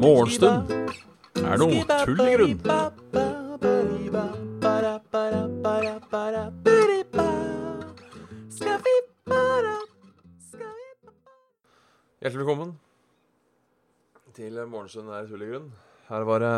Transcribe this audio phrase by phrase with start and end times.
[0.00, 0.72] Morgenstund
[1.38, 2.58] er noe tull i grunn.
[12.20, 12.74] Hjertelig velkommen
[14.34, 15.70] til Morgenstund er tull i grunn.
[16.10, 16.54] Her var det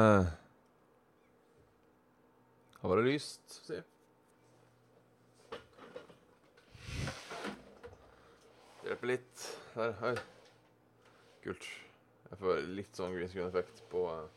[2.80, 3.84] Her var det lyst, si.
[9.02, 9.58] Hjelper litt.
[9.74, 9.94] Der.
[10.06, 10.14] Oi.
[11.42, 11.64] Kult.
[12.30, 14.28] Jeg får litt sånn green screen-effekt på uh...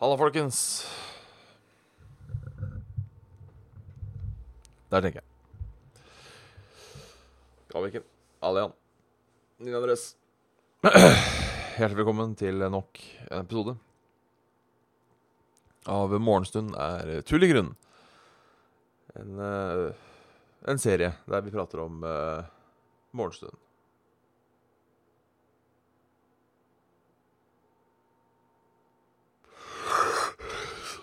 [0.00, 0.86] Halla, folkens.
[4.88, 5.26] Der tenker jeg.
[7.74, 8.06] Gaviken.
[8.40, 8.72] Alian.
[9.60, 10.06] Nina Andres.
[10.86, 13.76] Hjertelig velkommen til nok en episode
[15.92, 17.74] av Morgenstund er tull i grunn.
[19.18, 20.08] En, uh,
[20.68, 22.44] en serie der vi prater om uh,
[23.12, 23.56] morgenstund.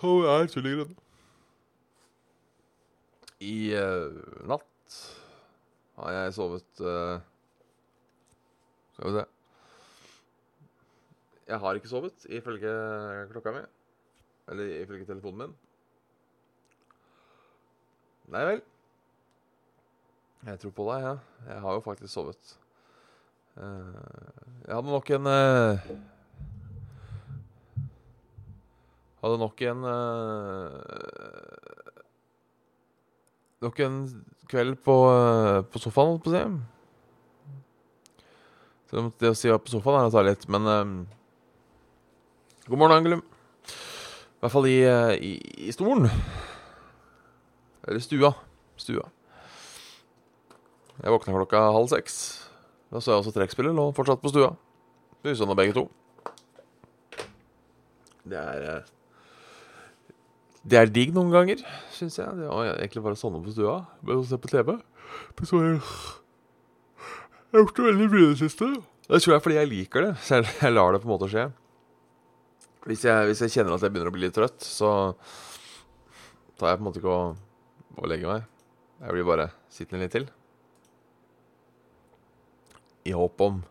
[0.00, 0.94] Så er tullegrønn.
[3.44, 4.16] I uh,
[4.48, 4.96] natt
[6.00, 7.20] har jeg sovet uh,
[8.92, 9.22] Skal vi se
[11.48, 12.72] Jeg har ikke sovet, ifølge
[13.32, 13.64] klokka mi.
[14.52, 15.56] Eller ifølge telefonen min.
[18.30, 18.62] Nei vel.
[20.46, 21.18] Jeg tror på deg, jeg.
[21.18, 21.52] Ja.
[21.52, 22.56] Jeg har jo faktisk sovet.
[23.60, 23.92] Uh,
[24.66, 25.78] jeg hadde nok en uh,
[29.20, 30.78] Hadde nok en uh,
[33.60, 33.98] Nok en
[34.48, 34.96] kveld på,
[35.72, 36.44] på sofaen, holdt på å si.
[38.88, 40.64] Selv om det å si på sofaen er å ta litt, men
[42.64, 43.20] God morgen, Angelum.
[43.20, 44.80] I hvert fall i,
[45.20, 45.34] i,
[45.68, 46.08] i stolen.
[47.84, 48.32] Eller stua.
[48.80, 49.04] Stua.
[51.00, 52.14] Jeg våkna klokka halv seks.
[52.92, 54.52] Da så jeg også trekkspiller lå fortsatt på stua.
[55.24, 55.86] Lysende så nå begge to.
[58.28, 58.82] Det er
[60.60, 61.62] Det er digg noen ganger,
[61.94, 62.28] syns jeg.
[62.36, 64.74] Det var egentlig bare sovne på stua med å se på TV.
[65.38, 65.78] Men så jeg
[67.56, 68.66] har gjort det veldig mye i det siste.
[69.08, 70.10] Det tror jeg fordi jeg liker det.
[70.22, 71.46] Så jeg, jeg lar det på en måte skje.
[72.84, 74.90] Hvis jeg, hvis jeg, kjenner at jeg begynner å bli litt trøtt, så
[76.60, 77.24] tar jeg på en måte ikke å,
[77.96, 78.46] å legge meg.
[79.00, 80.28] Jeg blir bare sittende litt til.
[83.08, 83.62] I håp om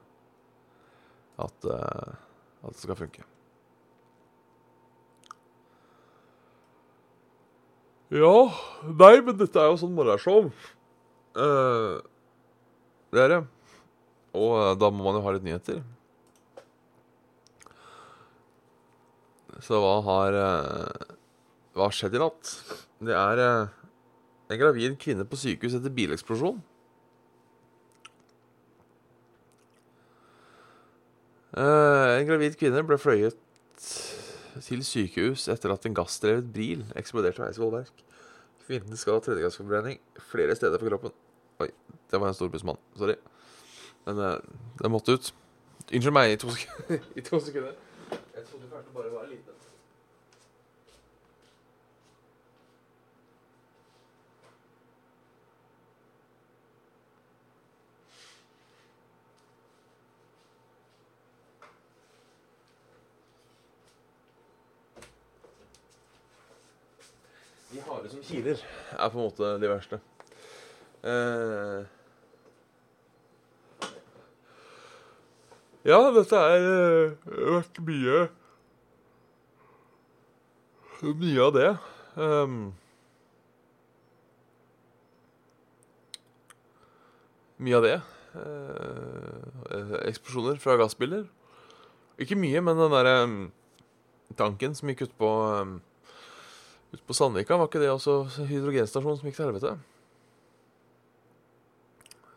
[1.40, 2.16] at, uh,
[2.63, 3.25] at det skal funke.
[8.09, 8.50] Ja
[8.90, 10.50] Nei, men dette er jo sånn morgenshow.
[11.38, 12.01] Uh,
[13.13, 13.40] det er det.
[14.34, 15.84] Og uh, da må man jo ha litt nyheter.
[19.61, 21.13] Så hva har uh,
[21.75, 22.56] Hva har skjedd i natt?
[23.00, 26.57] Det er en gravid kvinne på sykehus etter bileksplosjon.
[31.58, 33.38] En gravid kvinne ble fløyet
[34.66, 38.06] til sykehus etter at en gassdrevet bil eksploderte ved Eidsvollverk.
[38.68, 39.98] Kvinnen skal ha tredjegangsforbrenning
[40.30, 41.16] flere steder på kroppen.
[41.59, 41.70] Oi,
[42.12, 42.78] det var en stor bussmann.
[42.98, 43.16] Sorry.
[44.06, 44.36] Men uh,
[44.82, 45.34] det måtte ut.
[45.90, 46.54] Unnskyld meg i to,
[47.18, 47.74] i to sekunder.
[48.12, 49.56] Jeg trodde kanskje bare var liten.
[67.72, 70.00] De harde som kiler er på en måte de verste.
[71.00, 71.88] Eh,
[75.88, 78.28] ja, dette er uh, vært mye
[81.00, 81.67] Mye av det.
[82.19, 82.56] Um,
[87.63, 87.94] mye av det.
[88.35, 91.23] Uh, eksplosjoner fra gassbiler.
[92.19, 93.38] Ikke mye, men den derre um,
[94.35, 95.31] tanken som gikk ut på
[95.64, 95.78] um,
[96.90, 99.76] Ute på Sandvika var ikke det også hydrogenstasjonen som gikk til helvete?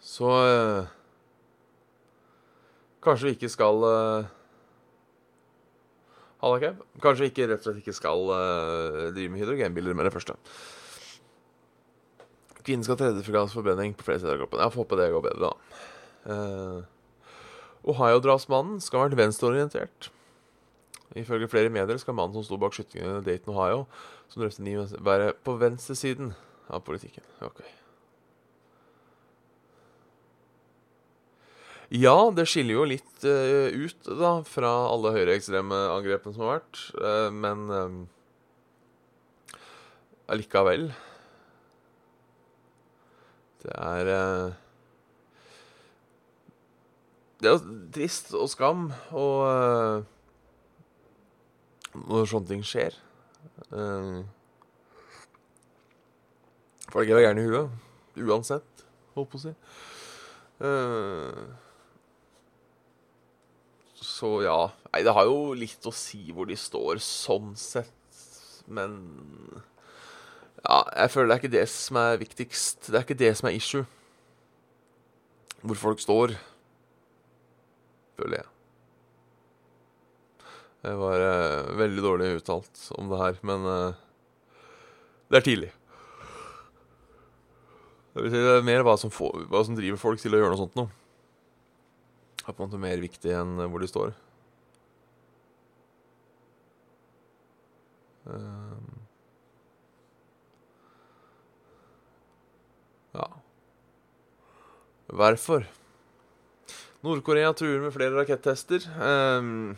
[0.03, 0.91] Så eh,
[3.03, 4.31] Kanskje vi ikke skal eh,
[6.43, 6.79] Halla, Kev.
[7.03, 10.37] Kanskje vi ikke rett og slett ikke skal eh, drive med hydrogenbiler med det første.
[12.63, 14.63] Kvinnen skal ha tredjefregansforbrenning på flere steder av kroppen.
[14.63, 15.79] Jeg får håpe det går bedre, da.
[16.35, 16.81] Eh,
[17.93, 20.13] Ohio-drapsmannen skal ha vært venstreorientert.
[21.19, 23.85] Ifølge flere medier skal mannen som sto bak skytingen i Dayton, Ohio,
[24.33, 26.33] som drepte ni, være på venstresiden
[26.73, 27.25] av politikken.
[27.45, 27.61] Ok.
[31.93, 36.81] Ja, det skiller jo litt uh, ut da, fra alle høyreekstreme angrepene som har vært,
[36.97, 39.59] uh, men uh,
[40.33, 40.89] allikevel
[43.61, 44.57] Det er uh,
[47.43, 50.09] Det er jo trist og skam og
[51.97, 52.97] når sånne ting skjer.
[53.73, 54.23] Uh,
[56.93, 57.83] folk er gærne i huet.
[58.23, 58.87] Uansett,
[59.17, 59.53] holdt på å si.
[60.63, 61.43] Uh,
[64.03, 64.59] så ja.
[64.93, 68.23] Nei, det har jo litt å si hvor de står sånn sett,
[68.69, 68.99] men
[70.63, 72.87] Ja, jeg føler det er ikke det som er viktigst.
[72.87, 73.87] Det er ikke det som er issue.
[75.63, 76.37] Hvor folk står,
[78.19, 78.52] føler jeg.
[80.83, 84.01] Jeg var uh, veldig dårlig uttalt om det her, men uh,
[85.31, 85.69] det er tidlig.
[88.13, 90.41] Det, vil si, det er mer hva som, får, hva som, driver folk til å
[90.41, 90.91] gjøre noe sånt noe.
[92.43, 94.13] Det er på en måte mer viktig enn hvor de står.
[103.13, 103.29] ja
[105.13, 105.65] Hvorfor?
[107.03, 108.85] Nord-Korea truer med flere rakettester.
[108.99, 109.75] Um,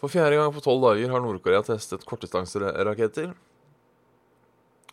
[0.00, 3.34] For fjerde gang på tolv dager har Nord-Korea testet kortdistanseraketter.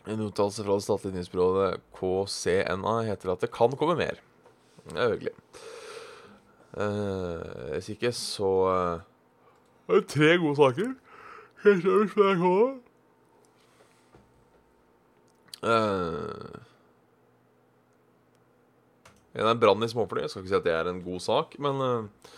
[0.07, 4.19] En uttalelse fra det statlige nyhetsbyrået KCNA heter at det kan komme mer.
[4.88, 5.36] Det er hyggelig.
[6.77, 8.51] Eh, hvis ikke, så
[9.88, 10.95] Det er tre gode saker.
[11.63, 12.83] Helt øverst på NRK.
[15.63, 16.60] Uh,
[19.38, 20.21] en er brann i småfly.
[20.21, 22.33] Jeg skal ikke si at det er en god sak, men uh,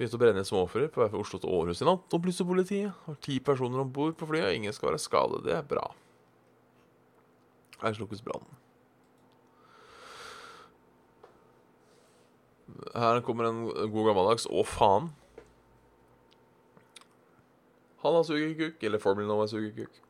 [0.00, 2.94] Begynte å brenne småfly på vei fra Oslo til Århus i natt, opplyste politiet.
[3.04, 5.42] Har ti personer om bord på flyet, og ingen skal være skadet.
[5.44, 5.82] Det er bra.
[7.82, 8.56] Her slukkes brannen.
[12.96, 15.12] Her kommer en god gammeldags 'å, faen'.
[18.00, 20.00] Han har sugerkuk, eller Formel har sugekuk.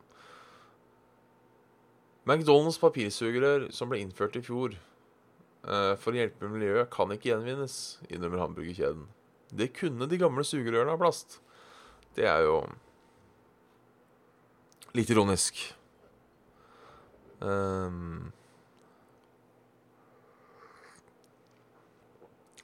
[2.23, 4.77] McDonald's papirsugerør som ble innført i fjor
[5.67, 9.09] uh, for å hjelpe miljøet, kan ikke gjenvinnes, innrømmer hamburgerkjeden.
[9.51, 11.39] Det kunne de gamle sugerørene av plast.
[12.15, 12.61] Det er jo
[14.95, 15.59] litt ironisk.
[17.41, 18.31] Um,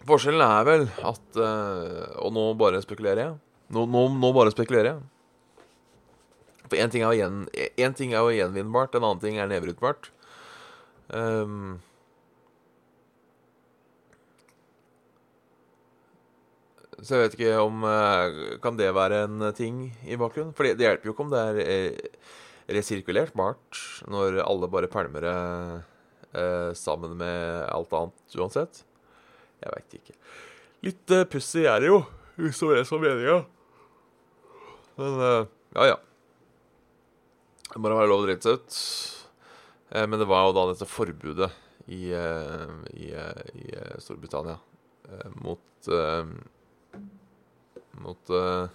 [0.07, 3.37] forskjellen er vel at uh, Og nå bare spekulerer jeg.
[3.73, 5.01] Nå, nå, nå bare spekulerer jeg.
[6.67, 7.03] For én ting,
[8.13, 10.11] er jo gjenvinnbart, en annen ting er nedbrytbart.
[11.07, 11.79] Um,
[16.97, 20.55] Så jeg vet ikke om eh, Kan det være en ting i bakgrunnen?
[20.57, 22.07] For det hjelper jo ikke om det er eh,
[22.73, 25.35] resirkulert bart når alle bare pælmer det
[26.33, 28.81] eh, sammen med alt annet uansett.
[29.61, 30.17] Jeg veit ikke.
[30.85, 32.01] Litt uh, pussig er det jo,
[32.37, 33.37] hvis det var det som var meninga.
[34.97, 35.15] Men
[35.77, 35.95] ja, ja.
[37.71, 38.77] Det må være lov å drite seg ut.
[39.93, 41.49] Eh, men det var jo da dette forbudet
[41.87, 43.09] i, i,
[43.63, 43.67] i
[44.03, 44.57] Storbritannia
[45.39, 45.87] mot
[48.03, 48.67] mot uh,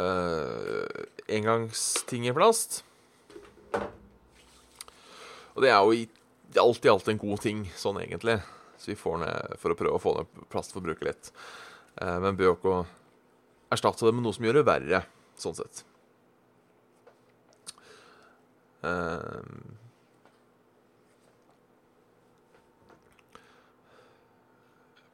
[0.00, 2.82] uh, engangsting i plast.
[5.54, 5.94] Og det er jo
[6.64, 8.40] alt i alt en god ting, sånn egentlig.
[8.78, 11.32] Så vi får ned for å prøve å få ned plastforbruket litt.
[12.00, 12.78] Uh, men bør jo ikke
[13.74, 15.04] erstatte det med noe som gjør det verre,
[15.40, 15.84] sånn sett.
[18.84, 19.40] Uh,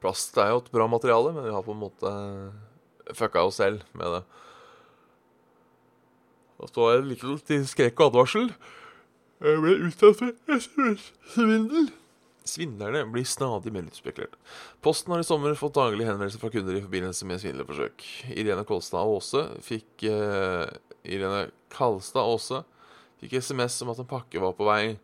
[0.00, 2.12] Plast er jo et bra materiale, men vi har på en måte
[3.16, 4.22] fucka oss selv med det.
[6.60, 8.50] Og så er det litt til skrekk og advarsel.
[9.40, 11.88] Jeg ble utsatt for SMS-svindel.
[12.50, 14.36] Svindlerne blir stadig mer utspekulert.
[14.84, 18.04] Posten har i sommer fått daglig henvendelser fra kunder i forbindelse med svindlerforsøk.
[18.32, 20.66] Irene Kolstad Aase fikk uh,
[21.04, 22.62] Irene Kalstad Aase
[23.20, 24.96] fikk SMS om at en pakke var på vei,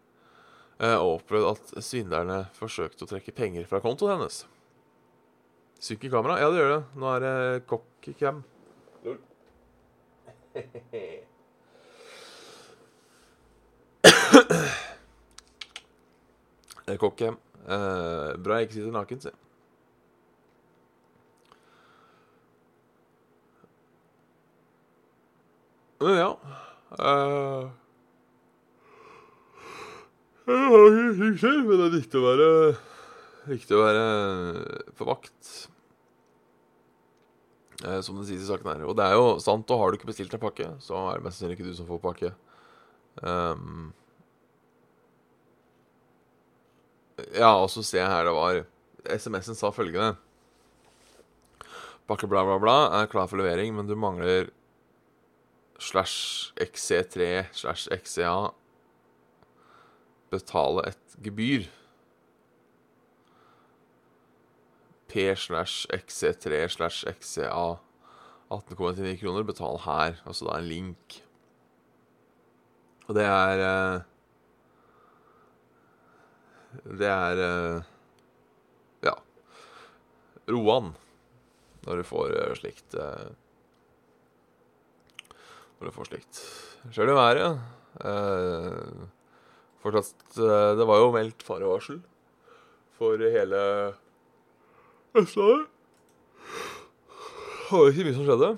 [0.80, 4.42] uh, og opplevde at svindlerne forsøkte å trekke penger fra kontoen hennes.
[5.80, 6.38] Synker kamera?
[6.40, 6.82] Ja, det gjør det.
[6.96, 8.44] Nå er det cockcam.
[16.86, 17.36] Det er cockcam.
[17.66, 19.32] Eh, bra jeg ikke sitter naken, si.
[26.00, 26.28] Men ja
[30.46, 30.84] Jeg har
[31.32, 32.50] ikke men det viktig å være
[33.46, 34.04] Viktig å være
[34.98, 35.50] på vakt.
[37.84, 38.84] Eh, som det sies i saken her.
[38.88, 41.26] Og det er jo sant, og har du ikke bestilt en pakke, så er det
[41.26, 42.32] mest sannsynlig ikke du som får pakke.
[43.22, 43.92] Um,
[47.36, 48.58] ja, og så ser jeg her det var
[49.06, 50.18] SMS-en sa følgende
[52.06, 54.50] Pakke bla, bla, bla er klar for levering, men du mangler
[55.82, 58.52] slash XC3 slash XCA
[60.30, 61.66] betale et gebyr.
[65.16, 67.78] Slash XC3 slash XCA
[68.50, 69.42] 18,99 kroner.
[69.48, 70.20] Betal her.
[70.26, 71.22] Altså det er en link.
[73.06, 74.00] Og det er eh,
[77.00, 77.82] Det er eh,
[79.06, 79.14] Ja.
[80.50, 80.94] Roan
[81.86, 82.94] når du får eh, slikt
[85.78, 86.34] Når du får slikt.
[86.90, 87.60] Skjer det i været.
[89.82, 91.98] Fortsatt Det var jo meldt farevarsel
[92.96, 93.60] for hele
[95.16, 95.68] Østlandet.
[97.66, 98.48] Det var ikke mye som skjedde.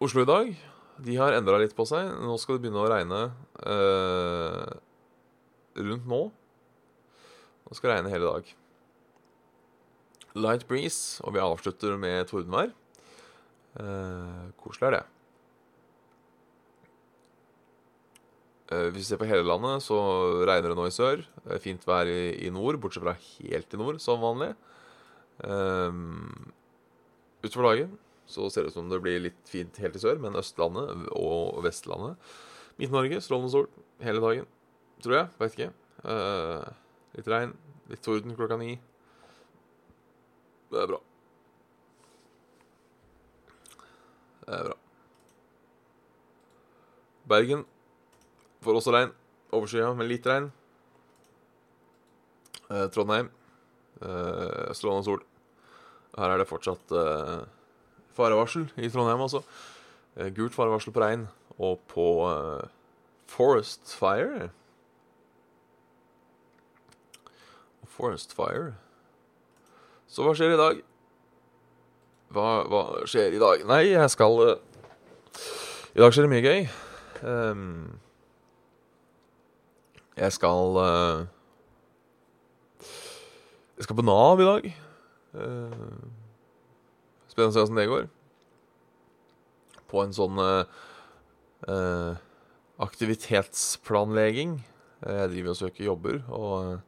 [0.00, 0.54] Oslo i dag
[1.04, 2.08] de har endra litt på seg.
[2.24, 3.20] Nå skal det begynne å regne
[3.60, 4.72] eh,
[5.80, 6.22] rundt nå.
[7.68, 8.50] Nå skal det regne hele dag.
[10.40, 12.72] Light breeze, og vi avslutter med tordenvær.
[13.80, 15.04] Eh, koselig er det.
[18.70, 19.96] Hvis vi ser på hele landet, så
[20.46, 21.24] regner det nå i sør.
[21.62, 24.52] Fint vær i, i nord, bortsett fra helt i nord, som vanlig.
[25.42, 26.52] Um,
[27.42, 27.96] utover dagen
[28.30, 31.62] så ser det ut som det blir litt fint helt i sør, men Østlandet og
[31.64, 32.20] Vestlandet
[32.80, 33.66] Midt-Norge, strålende sol
[34.00, 34.46] hele dagen,
[35.04, 35.30] tror jeg.
[35.40, 35.72] Veit ikke.
[36.04, 36.64] Uh,
[37.18, 37.52] litt regn,
[37.90, 38.76] litt torden klokka ni.
[40.70, 41.00] Det er bra.
[44.46, 44.78] Det er bra.
[47.30, 47.66] Bergen
[48.64, 49.12] får også regn.
[49.50, 50.50] Overskya med litt regn.
[52.70, 53.30] Eh, Trondheim.
[54.00, 55.24] Eh, strålende sol.
[56.16, 57.40] Her er det fortsatt eh,
[58.16, 59.42] farevarsel i Trondheim, altså.
[60.16, 61.26] Eh, gult farevarsel på regn.
[61.60, 62.62] Og på uh,
[63.28, 64.46] Forest Fire
[67.84, 68.70] Forest Fire
[70.08, 70.80] Så hva skjer i dag?
[72.32, 73.66] Hva, hva skjer i dag?
[73.68, 74.54] Nei, jeg skal uh,
[75.92, 76.64] I dag skjer det mye gøy.
[77.20, 78.00] Um,
[80.18, 81.26] jeg skal uh,
[83.78, 84.66] Jeg skal på Nav i dag.
[85.34, 86.00] Uh,
[87.30, 88.08] Spennende å se åssen det går.
[89.90, 92.18] På en sånn uh,
[92.80, 94.58] aktivitetsplanlegging.
[95.00, 96.80] Jeg driver og søker jobber, og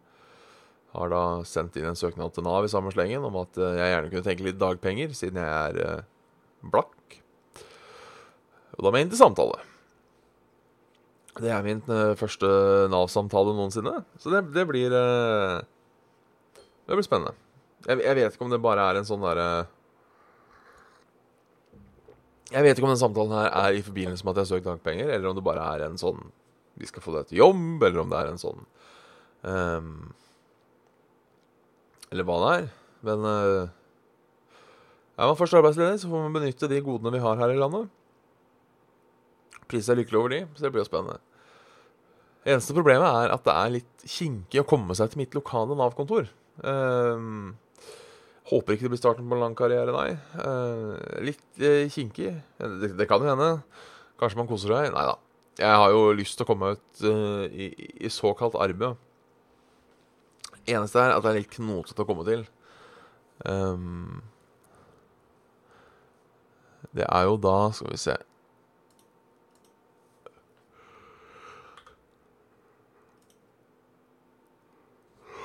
[0.93, 4.11] har da sendt inn en søknad til Nav i samme slengen om at jeg gjerne
[4.13, 6.05] kunne tenke litt dagpenger, siden jeg er
[6.61, 7.23] blakk.
[8.77, 9.72] Og da må jeg inn til samtale.
[11.41, 11.81] Det er min
[12.21, 12.49] første
[12.93, 15.63] Nav-samtale noensinne, så det, det blir uh,
[16.85, 17.33] Det blir spennende.
[17.87, 19.47] Jeg, jeg, vet ikke om det bare er en sånn derre
[22.53, 24.67] jeg vet ikke om den samtalen her er i forbindelse med at jeg har søkt
[24.69, 26.21] dagpenger, eller om det bare er en sånn
[26.77, 28.61] Vi skal få deg til jobb, eller om det er en sånn
[29.49, 30.13] um,
[32.13, 32.67] Eller hva det er.
[33.09, 33.73] Men uh,
[35.17, 37.89] er man først arbeidsledig, så får man benytte de godene vi har her i landet.
[39.73, 41.19] Pris er lykkelig over de, så det blir jo spennende.
[42.43, 46.29] Eneste problemet er at det er litt kinkig å komme seg til mitt lokale Nav-kontor.
[46.61, 47.55] Um,
[48.51, 50.17] Håper ikke det blir starten på en lang karriere, nei.
[50.35, 52.35] Uh, litt uh, kinkig.
[52.59, 53.53] Det, det, kan jo hende.
[54.21, 54.91] Kanskje man koser seg.
[54.93, 55.15] Nei da.
[55.63, 57.67] Jeg har jo lyst til å komme ut eh, i,
[58.01, 58.97] i, såkalt arbeid.
[60.65, 62.47] Eneste er at det er litt knotete å komme til.
[63.45, 64.23] Um,
[66.97, 68.15] det er jo da Skal vi se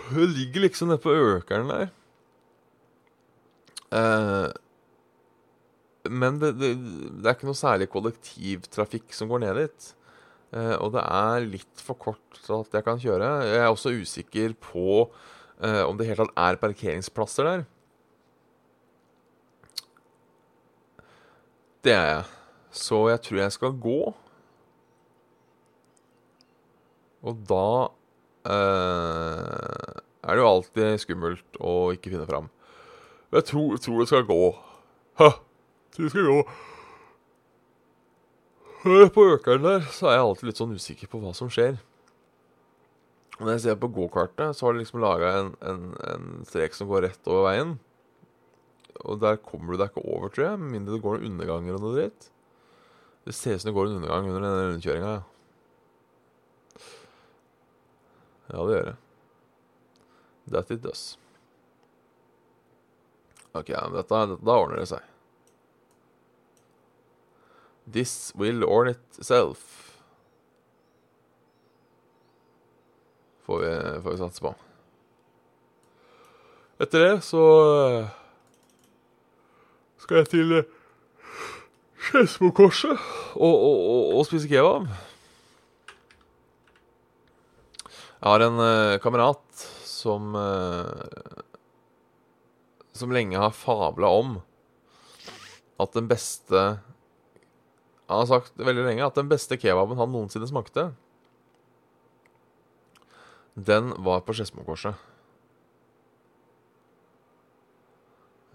[0.07, 1.89] Det ligger liksom nede på økeren der.
[3.97, 4.47] Eh,
[6.07, 9.89] men det, det, det, er ikke noe særlig kollektivtrafikk som går ned dit.
[10.55, 13.31] Eh, og det er litt for kort til at jeg kan kjøre.
[13.47, 15.07] Jeg er også usikker på
[15.59, 17.65] eh, om det helt tatt er parkeringsplasser der.
[21.83, 22.23] Det er jeg.
[22.77, 23.99] Så jeg tror jeg skal gå.
[27.27, 27.67] Og da
[28.53, 32.47] er det jo alltid skummelt å ikke finne fram.
[33.35, 34.41] Jeg tror, tror det skal gå.
[35.19, 35.29] Hæ?
[35.97, 36.39] Det skal gå.
[39.15, 41.79] På økeren der så er jeg alltid litt sånn usikker på hva som skjer.
[43.37, 46.89] Når jeg ser på gokartet, så har de liksom laga en, en, en, strek som
[46.89, 47.75] går rett over veien.
[49.05, 51.77] Og der kommer du deg ikke over, tror jeg, med mindre det går noen underganger
[51.77, 52.29] og noe dritt.
[53.27, 55.37] Det ser ut som det går en undergang under denne rundkjøringa, ja.
[58.47, 58.97] Ja, det gjør det.
[60.51, 61.17] That it does.
[63.51, 65.03] Ok, dette, da ordner det seg.
[67.87, 69.73] This will orn itself.
[73.47, 74.53] Får vi, får vi satse på.
[76.83, 78.09] Etter det så eh,
[80.03, 80.57] skal jeg til
[82.07, 84.91] Skedsmokorset og, og, og, og spise kebab.
[88.17, 91.41] Jeg har en uh, kamerat som uh,
[92.97, 94.38] Som lenge har fabla om
[95.77, 96.62] at den beste
[98.07, 100.88] Han har sagt veldig lenge at den beste kebaben han noensinne smakte,
[103.53, 104.95] den var på Skedsmokorset.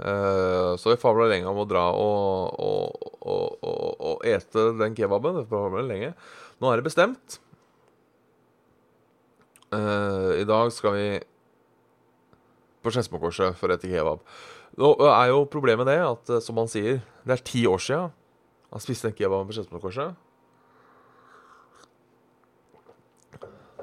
[0.01, 5.45] Uh, så vi fabla lenge om å dra og, og, og, og, ete den kebaben.
[5.45, 7.39] Nå er det bestemt.
[9.73, 11.05] Uh, I dag skal vi
[12.83, 14.21] på Skedsmokorset for å ete kebab.
[14.77, 18.11] Nå er jo problemet det at, eh, som han sier, det er ti år sia
[18.73, 20.15] han spiste den kebaben på Skedsmokorset.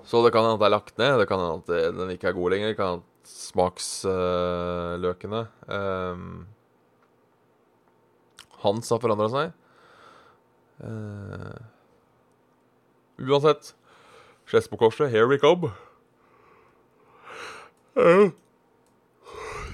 [0.09, 2.27] Så det kan hende at det er lagt ned, det kan hende at den ikke
[2.31, 2.69] er god lenger.
[2.71, 6.49] Det kan hende at smaksløkene uh, um,
[8.63, 9.47] Hans har forandra seg.
[10.81, 11.59] Uh,
[13.29, 13.63] uansett
[14.49, 15.69] Skedsmokorset, here we come.
[17.93, 18.31] Uh,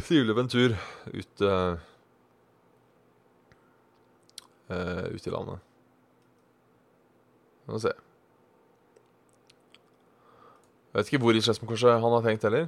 [0.04, 0.76] Trivelig en tur
[1.14, 1.78] ut uh,
[5.16, 5.64] Ut i landet.
[7.66, 7.94] Får se.
[10.92, 12.68] Jeg vet ikke hvor i Skedsmokorset han har tenkt heller.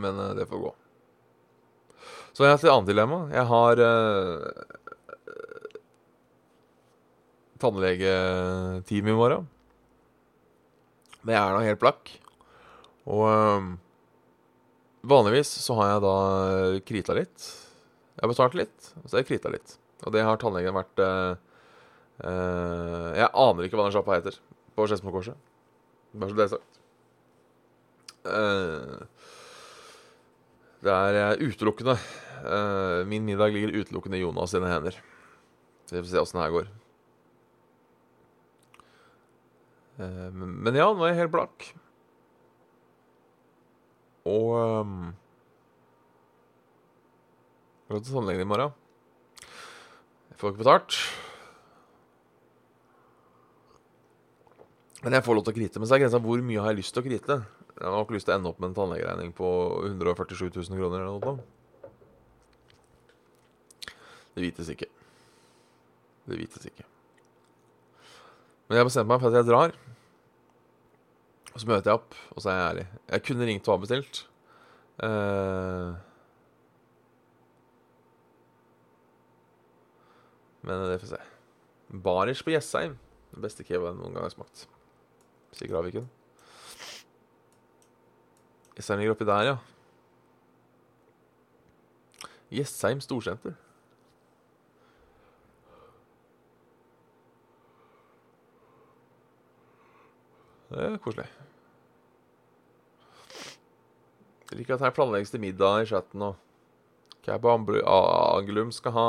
[0.00, 0.72] Men uh, det får gå.
[2.32, 3.26] Så jeg har et annet dilemma.
[3.36, 4.48] Jeg har uh,
[7.62, 9.46] tannlegetime i morgen.
[11.22, 12.12] Men jeg er da helt blakk.
[13.10, 13.70] Og øh,
[15.06, 16.16] vanligvis så har jeg da
[16.88, 17.46] krita litt.
[18.16, 19.76] Jeg har betalt litt, og så har jeg krita litt.
[20.02, 21.34] Og det har tannlegen vært uh,
[22.22, 24.36] Jeg aner ikke hva den sjappa heter
[24.76, 25.38] på Skedsmokorset.
[26.12, 26.80] Bare så det er sagt.
[28.26, 28.98] Uh,
[30.82, 34.98] det er utelukkende uh, Min middag ligger utelukkende i Jonas sine hender.
[35.90, 36.70] Vi får se åssen det her går.
[40.32, 41.66] Men ja, nå er jeg helt blakk.
[44.28, 45.10] Og um,
[47.82, 48.70] Jeg skal til tannlegen i morgen.
[50.30, 50.98] Jeg får ikke betalt.
[55.02, 55.82] Men jeg får lov til å krite.
[55.82, 57.36] Men så er grensa hvor mye har jeg lyst til å krite.
[57.74, 59.48] Jeg har ikke lyst til å ende opp med en tannlegeregning på
[59.90, 61.34] 147 000 kroner eller noe.
[64.32, 64.88] Det vites ikke.
[66.30, 66.86] Det vites ikke.
[68.72, 69.74] Men jeg bestemte bestemt meg for at jeg drar.
[71.52, 72.84] Og så møter jeg opp, og så er jeg ærlig.
[73.12, 74.20] Jeg kunne ringt og avbestilt.
[74.96, 75.92] Uh,
[80.64, 81.20] men det får vi se.
[82.08, 82.96] Barish på Jessheim.
[83.34, 84.64] Den beste kebaben noen gang har smakt
[85.52, 86.08] sier Graviken.
[88.72, 89.56] Jessheim ligger oppi der, ja.
[92.52, 93.52] Jessheim storsenter.
[100.72, 101.26] Det er koselig.
[104.48, 106.38] Jeg liker at her planlegges det middag i chatten og
[107.22, 109.08] Kebab Angelum skal ha,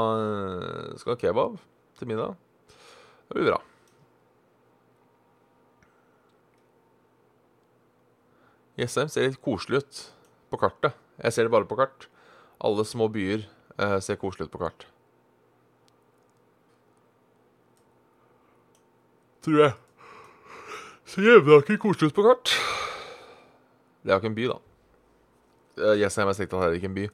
[0.99, 1.55] skal ha kebab
[1.97, 2.35] til middag.
[3.27, 3.61] Det blir bra.
[8.77, 10.01] Jessheim ser litt koselig ut
[10.51, 10.97] på kartet.
[11.21, 12.07] Jeg ser det bare på kart.
[12.63, 13.45] Alle små byer
[13.77, 14.87] eh, ser koselig ut på kart.
[19.43, 19.73] Tror jeg.
[21.05, 22.53] Ser Jevnaker koselig ut på kart?
[24.03, 24.59] Det er jo ikke en by, da.
[25.83, 27.07] Eh, Jessheim er strengt tatt heller ikke en by.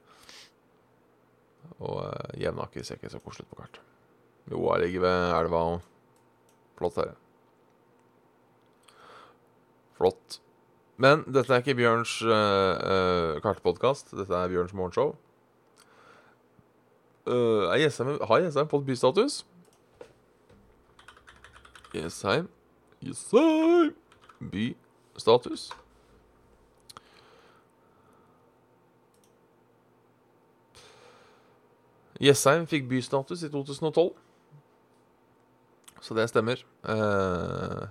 [1.80, 3.80] Og uh, Jevnaker ser ikke så koselig ut på kart.
[4.52, 5.88] Jo, jeg ligger ved elva og
[6.80, 7.15] Flott her.
[9.97, 10.39] Flott.
[10.99, 14.13] Men dette er ikke Bjørns uh, uh, kartpodkast.
[14.15, 15.15] Dette er Bjørns morgenshow.
[17.28, 19.41] Uh, har Jessheim fått bystatus?
[21.93, 22.47] Jessheim
[23.04, 23.94] Jessheim
[24.40, 25.70] Bystatus.
[32.20, 34.12] Jessheim fikk bystatus i 2012.
[36.04, 36.64] Så det stemmer.
[36.84, 37.88] Eh,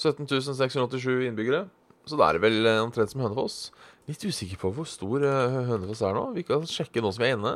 [0.00, 1.68] 17.687 innbyggere.
[2.08, 3.68] Så da er det vel eh, omtrent som Hønefoss.
[4.08, 6.24] Litt usikker på hvor stor eh, Hønefoss er nå.
[6.34, 7.54] Vi kan sjekke nå som vi er inne.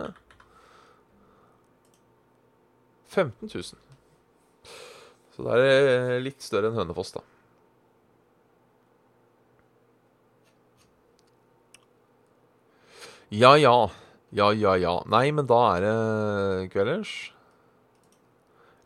[3.14, 3.62] 15 000.
[5.34, 7.24] Så det er eh, litt større enn Hønefoss, da.
[13.34, 13.90] Ja, ja.
[14.34, 14.94] Ja, ja, ja.
[15.10, 17.12] Nei, men da er det kvelders.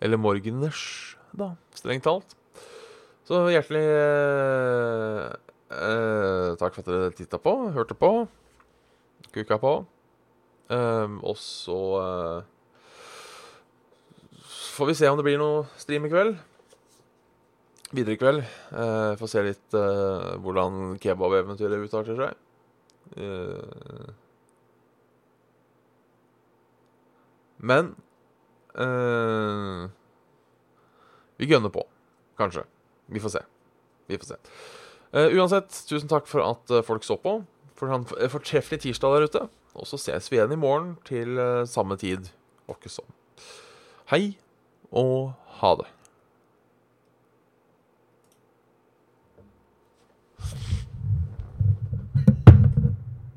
[0.01, 2.37] Eller morgeners, da, strengt talt.
[3.29, 5.25] Så hjertelig eh,
[5.75, 8.13] eh, takk for at dere titta på, hørte på,
[9.35, 9.73] kuka på.
[10.73, 12.47] Eh, og så uh,
[14.79, 16.37] får vi se om det blir noe stream i kveld.
[17.91, 18.45] Videre i kveld.
[18.71, 22.45] Eh, får se litt eh, hvordan kebabeventyret utarter seg.
[23.17, 24.09] Eh.
[27.65, 27.87] men
[31.41, 31.83] vi gønner på.
[32.39, 32.63] Kanskje.
[33.11, 33.41] Vi får se.
[34.07, 34.37] Vi får se.
[35.35, 37.41] uansett, tusen takk for at folk så på.
[37.75, 39.43] For en fortreffelig tirsdag der ute.
[39.75, 42.31] Og så ses vi igjen i morgen til samme tid.
[42.69, 43.11] Sånn.
[44.13, 44.37] Hei
[44.91, 45.89] og ha det.